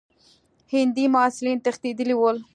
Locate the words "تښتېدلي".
1.65-2.15